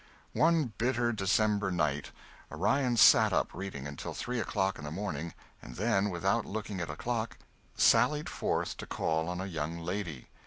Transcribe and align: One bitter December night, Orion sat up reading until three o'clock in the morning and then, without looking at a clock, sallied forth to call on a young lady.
One 0.33 0.73
bitter 0.79 1.13
December 1.13 1.69
night, 1.69 2.09
Orion 2.51 2.97
sat 2.97 3.31
up 3.31 3.53
reading 3.53 3.85
until 3.85 4.15
three 4.15 4.39
o'clock 4.39 4.79
in 4.79 4.83
the 4.83 4.89
morning 4.89 5.35
and 5.61 5.75
then, 5.75 6.09
without 6.09 6.43
looking 6.43 6.81
at 6.81 6.89
a 6.89 6.95
clock, 6.95 7.37
sallied 7.77 8.27
forth 8.27 8.77
to 8.77 8.87
call 8.87 9.29
on 9.29 9.39
a 9.39 9.45
young 9.45 9.77
lady. 9.77 10.25